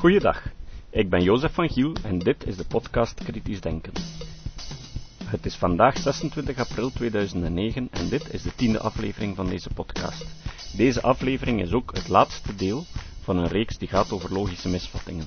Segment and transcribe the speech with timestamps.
[0.00, 0.42] Goeiedag,
[0.90, 3.92] ik ben Jozef van Giel en dit is de podcast Kritisch Denken.
[5.24, 10.26] Het is vandaag 26 april 2009 en dit is de tiende aflevering van deze podcast.
[10.76, 12.84] Deze aflevering is ook het laatste deel
[13.20, 15.26] van een reeks die gaat over logische misvattingen.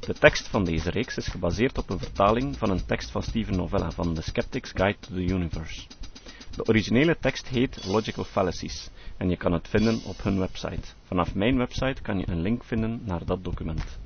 [0.00, 3.56] De tekst van deze reeks is gebaseerd op een vertaling van een tekst van Steven
[3.56, 5.86] Novella van The Skeptic's Guide to the Universe.
[6.56, 10.94] De originele tekst heet Logical Fallacies en je kan het vinden op hun website.
[11.02, 13.98] Vanaf mijn website kan je een link vinden naar dat document.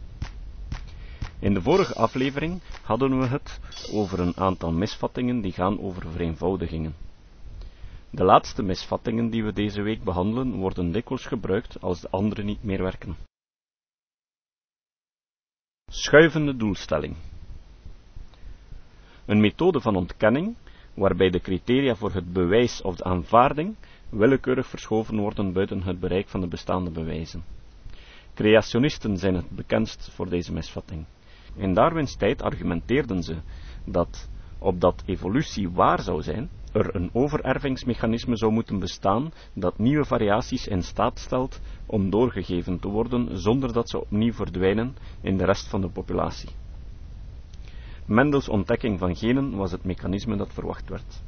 [1.39, 3.61] In de vorige aflevering hadden we het
[3.93, 6.95] over een aantal misvattingen die gaan over vereenvoudigingen.
[8.11, 12.63] De laatste misvattingen die we deze week behandelen worden dikwijls gebruikt als de andere niet
[12.63, 13.17] meer werken.
[15.91, 17.17] Schuivende doelstelling.
[19.25, 20.57] Een methode van ontkenning
[20.97, 23.77] waarbij de criteria voor het bewijs of de aanvaarding
[24.09, 27.45] willekeurig verschoven worden buiten het bereik van de bestaande bewijzen.
[28.35, 31.05] Creationisten zijn het bekendst voor deze misvatting.
[31.55, 33.37] In Darwins tijd argumenteerden ze
[33.85, 40.67] dat, opdat evolutie waar zou zijn, er een overervingsmechanisme zou moeten bestaan dat nieuwe variaties
[40.67, 45.69] in staat stelt om doorgegeven te worden zonder dat ze opnieuw verdwijnen in de rest
[45.69, 46.51] van de populatie.
[48.07, 51.23] Mendels ontdekking van genen was het mechanisme dat verwacht werd.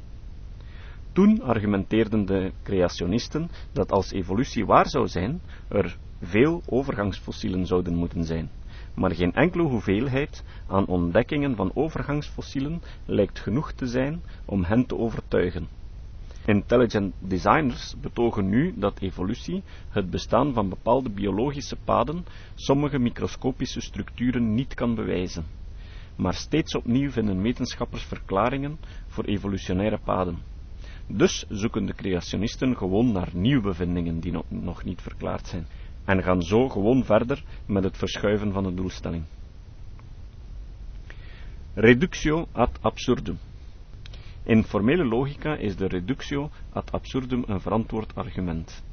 [1.13, 8.23] Toen argumenteerden de creationisten dat als evolutie waar zou zijn, er veel overgangsfossielen zouden moeten
[8.23, 8.51] zijn.
[8.95, 14.97] Maar geen enkele hoeveelheid aan ontdekkingen van overgangsfossielen lijkt genoeg te zijn om hen te
[14.97, 15.67] overtuigen.
[16.45, 24.53] Intelligent designers betogen nu dat evolutie het bestaan van bepaalde biologische paden sommige microscopische structuren
[24.53, 25.58] niet kan bewijzen.
[26.19, 30.37] Maar steeds opnieuw vinden wetenschappers verklaringen voor evolutionaire paden.
[31.07, 35.67] Dus zoeken de creationisten gewoon naar nieuwe bevindingen die nog niet verklaard zijn,
[36.05, 39.23] en gaan zo gewoon verder met het verschuiven van de doelstelling.
[41.73, 43.37] Reductio ad absurdum.
[44.43, 48.83] In formele logica is de reductio ad absurdum een verantwoord argument.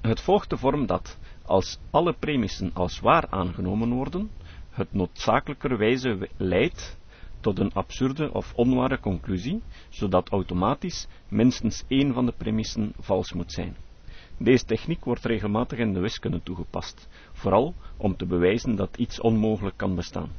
[0.00, 4.30] Het volgt de vorm dat, als alle premissen als waar aangenomen worden,
[4.74, 6.98] het noodzakelijkerwijze leidt
[7.40, 13.52] tot een absurde of onware conclusie, zodat automatisch minstens één van de premissen vals moet
[13.52, 13.76] zijn.
[14.38, 19.76] Deze techniek wordt regelmatig in de wiskunde toegepast, vooral om te bewijzen dat iets onmogelijk
[19.76, 20.30] kan bestaan.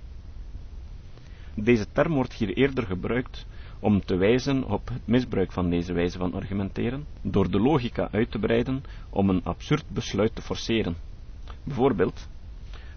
[1.55, 3.47] Deze term wordt hier eerder gebruikt
[3.79, 8.31] om te wijzen op het misbruik van deze wijze van argumenteren, door de logica uit
[8.31, 10.95] te breiden om een absurd besluit te forceren.
[11.63, 12.29] Bijvoorbeeld,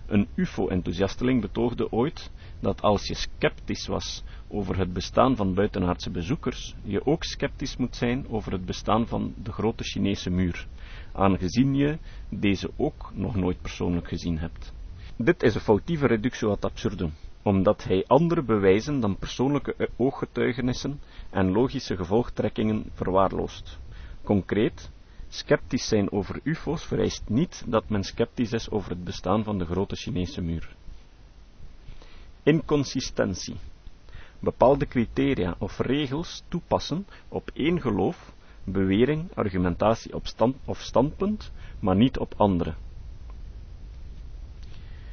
[0.08, 2.30] een UFO-enthousiasteling betoogde ooit
[2.60, 7.96] dat als je sceptisch was over het bestaan van buitenaardse bezoekers, je ook sceptisch moet
[7.96, 10.66] zijn over het bestaan van de grote Chinese muur,
[11.12, 11.98] aangezien je
[12.28, 14.72] deze ook nog nooit persoonlijk gezien hebt.
[15.16, 21.52] Dit is een foutieve reductio ad absurdum, omdat hij andere bewijzen dan persoonlijke ooggetuigenissen en
[21.52, 23.78] logische gevolgtrekkingen verwaarloost.
[24.25, 24.90] Concreet,
[25.28, 29.65] Sceptisch zijn over UFO's vereist niet dat men sceptisch is over het bestaan van de
[29.65, 30.77] grote Chinese muur.
[32.43, 33.56] Inconsistentie.
[34.41, 38.33] Bepaalde criteria of regels toepassen op één geloof,
[38.65, 40.15] bewering, argumentatie
[40.65, 42.75] of standpunt, maar niet op andere.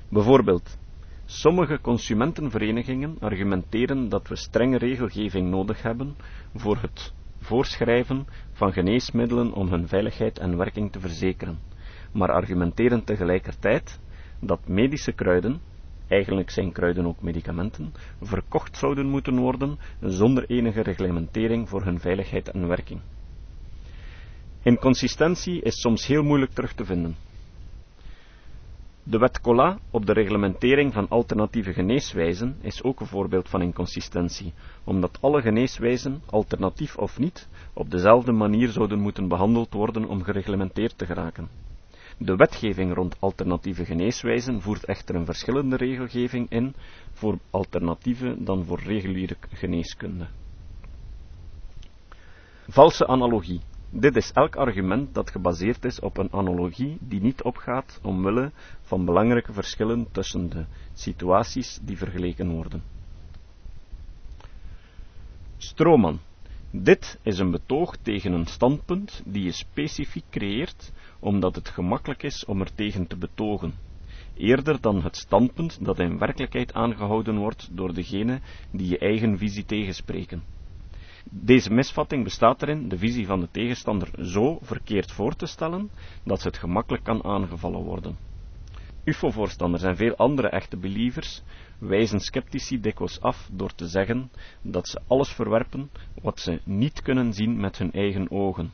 [0.09, 0.77] Bijvoorbeeld,
[1.25, 6.15] sommige consumentenverenigingen argumenteren dat we strenge regelgeving nodig hebben
[6.53, 7.13] voor het
[7.45, 11.59] voorschrijven van geneesmiddelen om hun veiligheid en werking te verzekeren,
[12.11, 13.99] maar argumenteren tegelijkertijd
[14.39, 15.61] dat medische kruiden,
[16.07, 22.49] eigenlijk zijn kruiden ook medicamenten, verkocht zouden moeten worden zonder enige reglementering voor hun veiligheid
[22.49, 23.01] en werking.
[24.63, 27.15] Inconsistentie is soms heel moeilijk terug te vinden.
[29.07, 34.53] De wet Collat op de reglementering van alternatieve geneeswijzen is ook een voorbeeld van inconsistentie,
[34.83, 40.97] omdat alle geneeswijzen, alternatief of niet, op dezelfde manier zouden moeten behandeld worden om gereglementeerd
[40.97, 41.49] te geraken.
[42.17, 46.75] De wetgeving rond alternatieve geneeswijzen voert echter een verschillende regelgeving in
[47.11, 50.27] voor alternatieven dan voor reguliere geneeskunde.
[52.67, 53.61] Valse analogie.
[53.89, 58.51] Dit is elk argument dat gebaseerd is op een analogie die niet opgaat omwille
[58.81, 62.83] van belangrijke verschillen tussen de situaties die vergeleken worden.
[65.57, 66.19] Stroman.
[66.71, 72.45] Dit is een betoog tegen een standpunt die je specifiek creëert omdat het gemakkelijk is
[72.45, 73.73] om er tegen te betogen,
[74.33, 78.41] eerder dan het standpunt dat in werkelijkheid aangehouden wordt door degene
[78.71, 80.54] die je eigen visie tegenspreken.
[81.31, 85.89] Deze misvatting bestaat erin de visie van de tegenstander zo verkeerd voor te stellen
[86.23, 88.17] dat het gemakkelijk kan aangevallen worden.
[89.03, 91.41] UFO-voorstanders en veel andere echte believers
[91.77, 94.31] wijzen sceptici dikwijls af door te zeggen
[94.61, 95.89] dat ze alles verwerpen
[96.21, 98.73] wat ze niet kunnen zien met hun eigen ogen.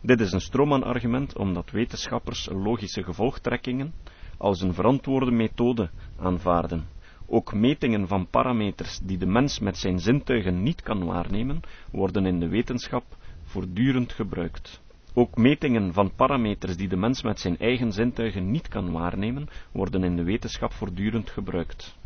[0.00, 3.94] Dit is een stroomman-argument omdat wetenschappers logische gevolgtrekkingen
[4.38, 6.93] als een verantwoorde methode aanvaarden.
[7.26, 11.60] Ook metingen van parameters die de mens met zijn zintuigen niet kan waarnemen,
[11.90, 13.04] worden in de wetenschap
[13.42, 14.82] voortdurend gebruikt.
[15.14, 20.04] Ook metingen van parameters die de mens met zijn eigen zintuigen niet kan waarnemen, worden
[20.04, 21.96] in de wetenschap voortdurend gebruikt.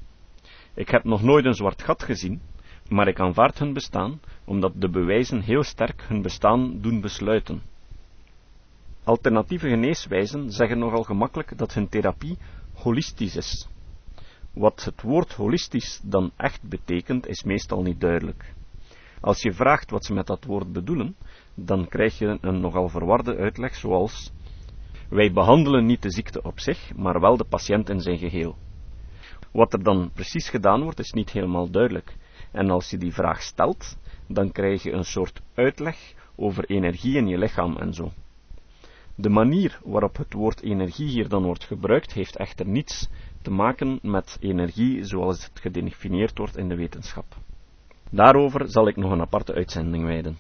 [0.75, 2.41] Ik heb nog nooit een zwart gat gezien,
[2.89, 7.63] maar ik aanvaard hun bestaan, omdat de bewijzen heel sterk hun bestaan doen besluiten.
[9.05, 12.39] Alternatieve geneeswijzen zeggen nogal gemakkelijk dat hun therapie
[12.73, 13.69] holistisch is.
[14.59, 18.55] Wat het woord holistisch dan echt betekent, is meestal niet duidelijk.
[19.21, 21.17] Als je vraagt wat ze met dat woord bedoelen,
[21.55, 24.33] dan krijg je een nogal verwarde uitleg zoals
[25.09, 28.57] wij behandelen niet de ziekte op zich, maar wel de patiënt in zijn geheel.
[29.53, 32.17] Wat er dan precies gedaan wordt, is niet helemaal duidelijk.
[32.53, 37.27] En als je die vraag stelt, dan krijg je een soort uitleg over energie in
[37.27, 38.13] je lichaam en zo.
[39.21, 43.09] De manier waarop het woord energie hier dan wordt gebruikt, heeft echter niets
[43.49, 47.25] te maken met energie zoals het gedefinieerd wordt in de wetenschap.
[48.11, 50.39] Daarover zal ik nog een aparte uitzending wijden.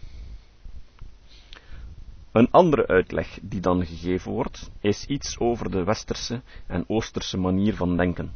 [2.32, 7.74] Een andere uitleg die dan gegeven wordt, is iets over de westerse en oosterse manier
[7.74, 8.32] van denken,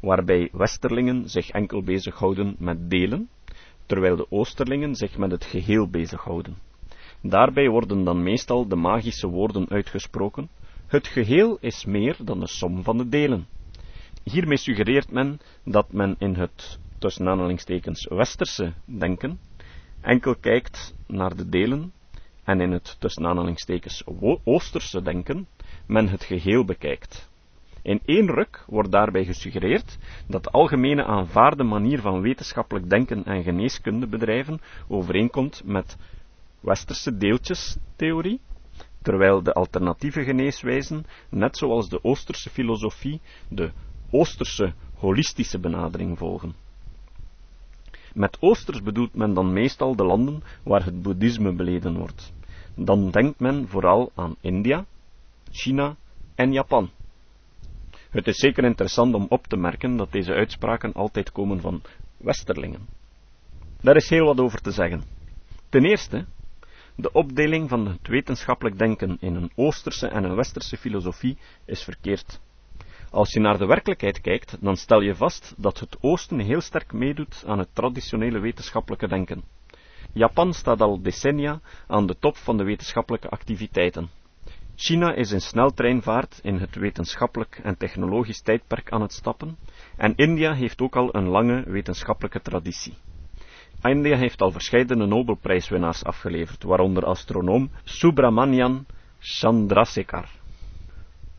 [0.00, 3.28] waarbij westerlingen zich enkel bezighouden met delen,
[3.86, 6.56] terwijl de oosterlingen zich met het geheel bezighouden.
[7.22, 10.48] Daarbij worden dan meestal de magische woorden uitgesproken,
[10.86, 13.46] het geheel is meer dan de som van de delen.
[14.24, 19.38] Hiermee suggereert men dat men in het tussen aanhalingstekens westerse denken
[20.00, 21.92] enkel kijkt naar de delen
[22.44, 24.02] en in het tussen aanhalingstekens
[24.44, 25.46] oosterse denken
[25.86, 27.30] men het geheel bekijkt.
[27.82, 33.42] In één ruk wordt daarbij gesuggereerd dat de algemene aanvaarde manier van wetenschappelijk denken en
[33.42, 35.96] geneeskunde bedrijven overeenkomt met
[36.60, 38.40] westerse deeltjestheorie,
[39.02, 43.72] terwijl de alternatieve geneeswijzen, net zoals de oosterse filosofie, de
[44.14, 46.54] oosterse holistische benadering volgen.
[48.14, 52.32] Met oosters bedoelt men dan meestal de landen waar het boeddhisme beleden wordt.
[52.74, 54.84] Dan denkt men vooral aan India,
[55.50, 55.96] China
[56.34, 56.90] en Japan.
[58.10, 61.82] Het is zeker interessant om op te merken dat deze uitspraken altijd komen van
[62.16, 62.88] westerlingen.
[63.80, 65.02] Daar is heel wat over te zeggen.
[65.68, 66.26] Ten eerste,
[66.96, 72.40] de opdeling van het wetenschappelijk denken in een oosterse en een westerse filosofie is verkeerd.
[73.14, 76.92] Als je naar de werkelijkheid kijkt, dan stel je vast dat het Oosten heel sterk
[76.92, 79.44] meedoet aan het traditionele wetenschappelijke denken.
[80.12, 84.10] Japan staat al decennia aan de top van de wetenschappelijke activiteiten.
[84.76, 89.56] China is in sneltreinvaart in het wetenschappelijk en technologisch tijdperk aan het stappen,
[89.96, 92.94] en India heeft ook al een lange wetenschappelijke traditie.
[93.82, 98.86] India heeft al verscheidene Nobelprijswinnaars afgeleverd, waaronder astronoom Subramanian
[99.18, 100.42] Chandrasekhar.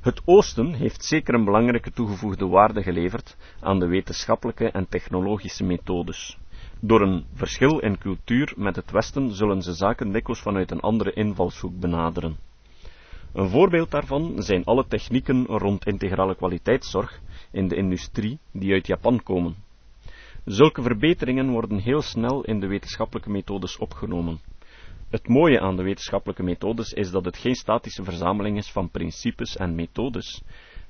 [0.05, 6.37] Het Oosten heeft zeker een belangrijke toegevoegde waarde geleverd aan de wetenschappelijke en technologische methodes.
[6.79, 11.13] Door een verschil in cultuur met het Westen zullen ze zaken dikwijls vanuit een andere
[11.13, 12.37] invalshoek benaderen.
[13.33, 17.19] Een voorbeeld daarvan zijn alle technieken rond integrale kwaliteitszorg
[17.51, 19.55] in de industrie die uit Japan komen.
[20.43, 24.39] Zulke verbeteringen worden heel snel in de wetenschappelijke methodes opgenomen.
[25.09, 29.55] Het mooie aan de wetenschappelijke methodes is dat het geen statische verzameling is van principes
[29.55, 30.43] en methodes,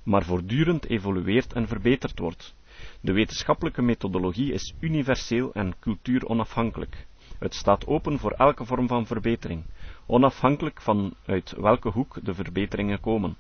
[0.03, 2.55] maar voortdurend evolueert en verbeterd wordt.
[3.01, 7.07] De wetenschappelijke methodologie is universeel en cultuuronafhankelijk.
[7.39, 9.65] Het staat open voor elke vorm van verbetering,
[10.05, 13.37] onafhankelijk van uit welke hoek de verbeteringen komen.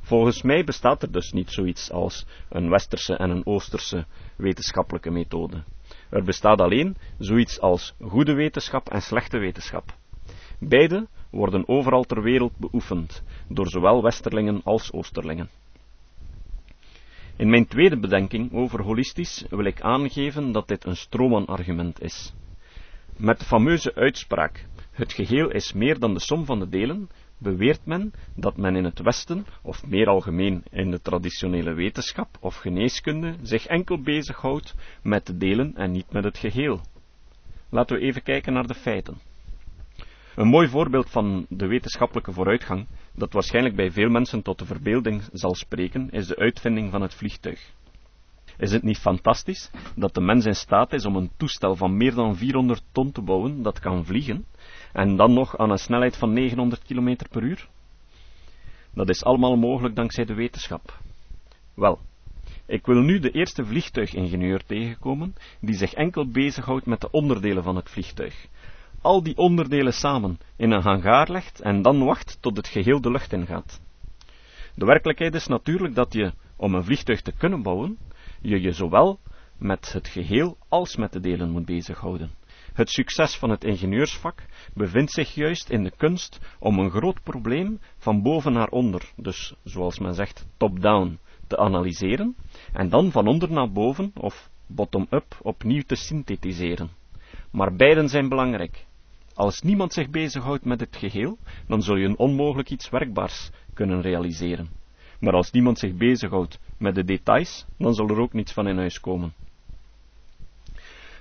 [0.00, 5.64] Volgens mij bestaat er dus niet zoiets als een westerse en een oosterse wetenschappelijke methode.
[6.14, 9.94] Er bestaat alleen zoiets als goede wetenschap en slechte wetenschap.
[10.58, 15.48] Beide worden overal ter wereld beoefend, door zowel westerlingen als oosterlingen.
[17.36, 22.34] In mijn tweede bedenking over holistisch wil ik aangeven dat dit een stroman-argument is.
[23.16, 27.86] Met de fameuze uitspraak: het geheel is meer dan de som van de delen, beweert
[27.86, 33.34] men dat men in het Westen, of meer algemeen in de traditionele wetenschap of geneeskunde,
[33.42, 36.80] zich enkel bezighoudt met de delen en niet met het geheel.
[37.68, 39.18] Laten we even kijken naar de feiten.
[40.36, 45.22] Een mooi voorbeeld van de wetenschappelijke vooruitgang, dat waarschijnlijk bij veel mensen tot de verbeelding
[45.32, 47.72] zal spreken, is de uitvinding van het vliegtuig.
[48.58, 52.14] Is het niet fantastisch dat de mens in staat is om een toestel van meer
[52.14, 54.44] dan 400 ton te bouwen dat kan vliegen,
[54.94, 57.68] en dan nog aan een snelheid van 900 km per uur?
[58.92, 60.98] Dat is allemaal mogelijk dankzij de wetenschap.
[61.74, 61.98] Wel,
[62.66, 67.76] ik wil nu de eerste vliegtuigingenieur tegenkomen die zich enkel bezighoudt met de onderdelen van
[67.76, 68.46] het vliegtuig.
[69.00, 73.10] Al die onderdelen samen in een hangaar legt en dan wacht tot het geheel de
[73.10, 73.80] lucht ingaat.
[74.74, 77.98] De werkelijkheid is natuurlijk dat je, om een vliegtuig te kunnen bouwen,
[78.40, 79.18] je je zowel
[79.58, 82.30] met het geheel als met de delen moet bezighouden.
[82.74, 87.80] Het succes van het ingenieursvak bevindt zich juist in de kunst om een groot probleem
[87.96, 92.36] van boven naar onder, dus zoals men zegt top-down, te analyseren
[92.72, 96.90] en dan van onder naar boven of bottom-up opnieuw te synthetiseren.
[97.50, 98.86] Maar beiden zijn belangrijk.
[99.34, 104.00] Als niemand zich bezighoudt met het geheel, dan zul je een onmogelijk iets werkbaars kunnen
[104.00, 104.68] realiseren.
[105.20, 108.76] Maar als niemand zich bezighoudt met de details, dan zal er ook niets van in
[108.76, 109.32] huis komen.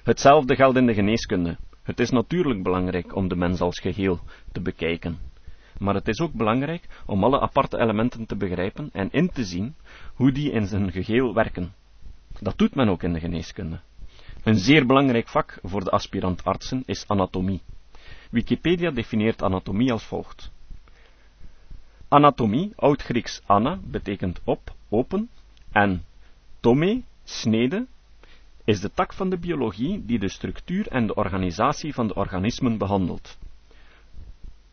[0.03, 1.57] Hetzelfde geldt in de geneeskunde.
[1.83, 4.19] Het is natuurlijk belangrijk om de mens als geheel
[4.51, 5.17] te bekijken.
[5.79, 9.75] Maar het is ook belangrijk om alle aparte elementen te begrijpen en in te zien
[10.13, 11.73] hoe die in zijn geheel werken.
[12.39, 13.79] Dat doet men ook in de geneeskunde.
[14.43, 17.61] Een zeer belangrijk vak voor de aspirant-artsen is anatomie.
[18.31, 20.51] Wikipedia definieert anatomie als volgt.
[22.07, 25.29] Anatomie, oud-Grieks ana, betekent op, open,
[25.71, 26.03] en
[26.59, 27.87] tome, snede,
[28.65, 32.77] is de tak van de biologie die de structuur en de organisatie van de organismen
[32.77, 33.37] behandelt.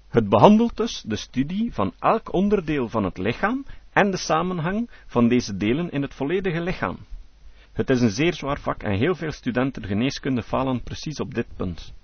[0.08, 5.28] Het behandelt dus de studie van elk onderdeel van het lichaam en de samenhang van
[5.28, 6.98] deze delen in het volledige lichaam.
[7.72, 11.46] Het is een zeer zwaar vak en heel veel studenten geneeskunde falen precies op dit
[11.56, 11.94] punt.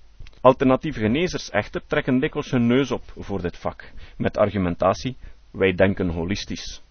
[0.40, 5.16] Alternatieve genezers echter trekken dikwijls hun neus op voor dit vak, met argumentatie,
[5.50, 6.82] wij denken holistisch.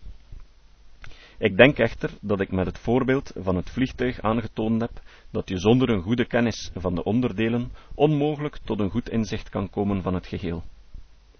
[1.37, 5.01] Ik denk echter dat ik met het voorbeeld van het vliegtuig aangetoond heb
[5.31, 9.69] dat je zonder een goede kennis van de onderdelen onmogelijk tot een goed inzicht kan
[9.69, 10.63] komen van het geheel.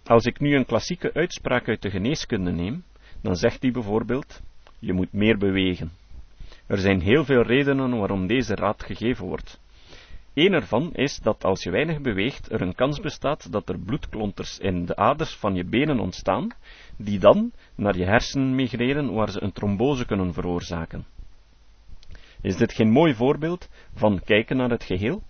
[0.04, 2.84] Als ik nu een klassieke uitspraak uit de geneeskunde neem,
[3.22, 4.42] dan zegt die bijvoorbeeld:
[4.80, 5.92] je moet meer bewegen.
[6.68, 9.60] Er zijn heel veel redenen waarom deze raad gegeven wordt.
[10.34, 14.60] Een ervan is dat als je weinig beweegt, er een kans bestaat dat er bloedklonters
[14.60, 16.52] in de aders van je benen ontstaan,
[16.98, 21.06] die dan naar je hersenen migreren waar ze een trombose kunnen veroorzaken.
[22.42, 25.24] Is dit geen mooi voorbeeld van kijken naar het geheel?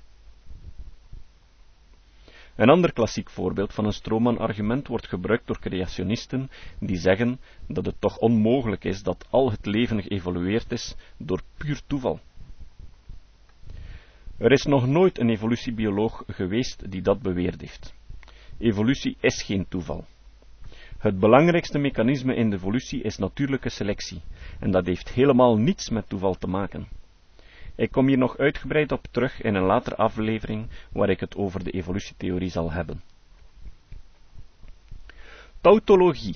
[2.56, 8.02] Een ander klassiek voorbeeld van een stroomman-argument wordt gebruikt door creationisten die zeggen dat het
[8.02, 12.20] toch onmogelijk is dat al het leven geëvolueerd is door puur toeval.
[14.38, 17.94] Er is nog nooit een evolutiebioloog geweest die dat beweerd heeft.
[18.58, 20.06] Evolutie is geen toeval.
[21.06, 24.22] Het belangrijkste mechanisme in de evolutie is natuurlijke selectie,
[24.60, 26.88] en dat heeft helemaal niets met toeval te maken.
[27.76, 31.64] Ik kom hier nog uitgebreid op terug in een latere aflevering waar ik het over
[31.64, 33.02] de evolutietheorie zal hebben.
[35.62, 36.36] Tautologie.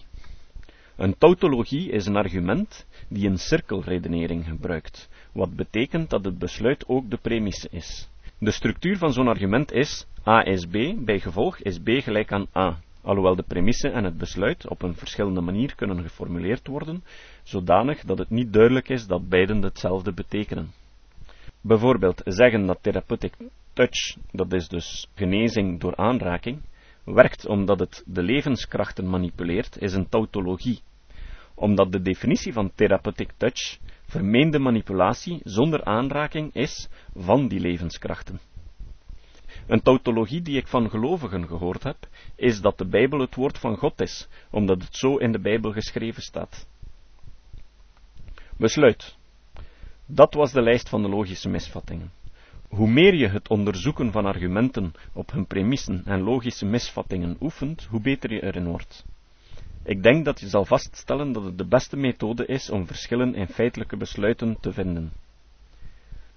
[0.96, 7.10] Een tautologie is een argument die een cirkelredenering gebruikt, wat betekent dat het besluit ook
[7.10, 8.10] de premisse is.
[8.40, 12.48] De structuur van zo'n argument is A is B, bij gevolg is B gelijk aan
[12.56, 17.04] A, alhoewel de premisse en het besluit op een verschillende manier kunnen geformuleerd worden,
[17.44, 20.72] zodanig dat het niet duidelijk is dat beiden hetzelfde betekenen.
[21.62, 23.34] Bijvoorbeeld zeggen dat therapeutic
[23.74, 26.62] touch, dat is dus genezing door aanraking,
[27.04, 30.80] werkt omdat het de levenskrachten manipuleert, is een tautologie.
[31.56, 38.40] Omdat de definitie van therapeutic touch vermeende manipulatie zonder aanraking is van die levenskrachten.
[39.70, 43.78] Een tautologie die ik van gelovigen gehoord heb, is dat de Bijbel het woord van
[43.78, 46.68] God is, omdat het zo in de Bijbel geschreven staat.
[48.58, 49.18] Besluit.
[50.06, 52.12] Dat was de lijst van de logische misvattingen.
[52.68, 58.02] Hoe meer je het onderzoeken van argumenten op hun premissen en logische misvattingen oefent, hoe
[58.02, 59.06] beter je erin wordt.
[59.84, 63.48] Ik denk dat je zal vaststellen dat het de beste methode is om verschillen in
[63.48, 65.12] feitelijke besluiten te vinden.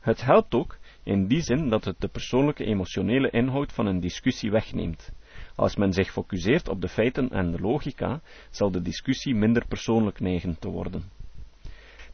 [0.01, 4.51] Het helpt ook in die zin dat het de persoonlijke emotionele inhoud van een discussie
[4.51, 5.13] wegneemt.
[5.55, 10.21] Als men zich focuseert op de feiten en de logica, zal de discussie minder persoonlijk
[10.21, 11.03] neigen te worden.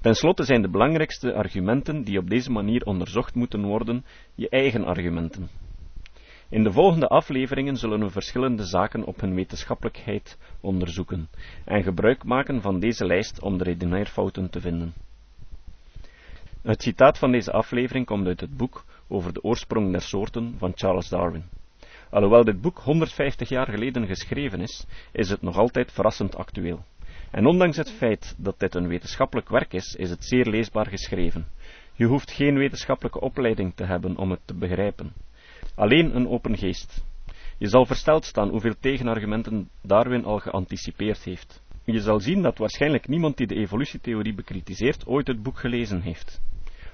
[0.00, 4.04] Ten slotte zijn de belangrijkste argumenten die op deze manier onderzocht moeten worden,
[4.34, 5.48] je eigen argumenten.
[6.50, 11.28] In de volgende afleveringen zullen we verschillende zaken op hun wetenschappelijkheid onderzoeken
[11.64, 14.94] en gebruik maken van deze lijst om de redeneerfouten te vinden.
[16.68, 20.72] Het citaat van deze aflevering komt uit het boek over de oorsprong der soorten van
[20.74, 21.44] Charles Darwin.
[22.10, 26.84] Alhoewel dit boek 150 jaar geleden geschreven is, is het nog altijd verrassend actueel.
[27.30, 31.46] En ondanks het feit dat dit een wetenschappelijk werk is, is het zeer leesbaar geschreven.
[31.94, 35.12] Je hoeft geen wetenschappelijke opleiding te hebben om het te begrijpen.
[35.74, 37.04] Alleen een open geest.
[37.58, 41.62] Je zal versteld staan hoeveel tegenargumenten Darwin al geanticipeerd heeft.
[41.84, 46.40] Je zal zien dat waarschijnlijk niemand die de evolutietheorie bekritiseert ooit het boek gelezen heeft.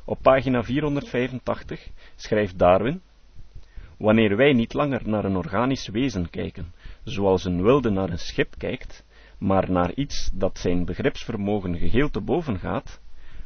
[0.07, 3.03] Op pagina 485 schrijft Darwin:
[3.99, 8.55] Wanneer wij niet langer naar een organisch wezen kijken, zoals een wilde naar een schip
[8.59, 9.05] kijkt,
[9.39, 13.01] maar naar iets dat zijn begripsvermogen geheel te boven gaat,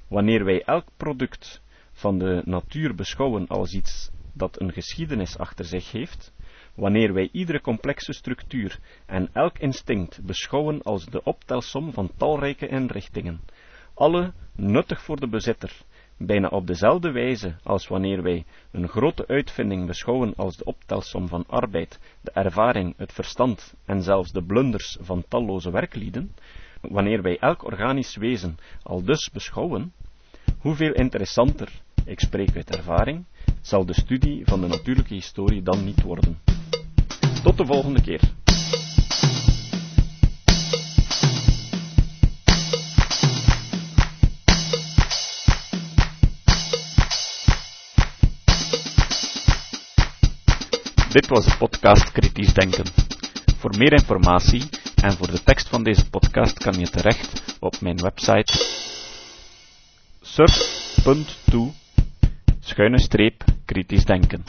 [0.08, 1.62] wanneer wij elk product
[1.92, 6.32] van de natuur beschouwen als iets dat een geschiedenis achter zich heeft,
[6.74, 13.40] wanneer wij iedere complexe structuur en elk instinct beschouwen als de optelsom van talrijke inrichtingen,
[13.94, 15.82] alle nuttig voor de bezitter,
[16.18, 21.44] bijna op dezelfde wijze als wanneer wij een grote uitvinding beschouwen als de optelsom van
[21.46, 26.34] arbeid, de ervaring, het verstand en zelfs de blunders van talloze werklieden,
[26.80, 29.92] wanneer wij elk organisch wezen al dus beschouwen,
[30.58, 33.24] hoeveel interessanter, ik spreek uit ervaring,
[33.60, 36.38] zal de studie van de natuurlijke historie dan niet worden.
[37.42, 38.20] Tot de volgende keer.
[51.12, 52.84] Dit was de podcast Kritisch Denken.
[53.58, 54.68] Voor meer informatie
[55.02, 58.52] en voor de tekst van deze podcast kan je terecht op mijn website
[60.20, 61.72] surf.to
[62.60, 64.44] schuine streep kritisch denken.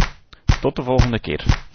[0.61, 1.68] Tot de volgende keer.